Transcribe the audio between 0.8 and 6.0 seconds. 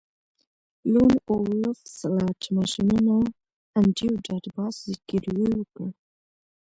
لون وولف سلاټ ماشینونه انډریو ډاټ باس زګیروی وکړ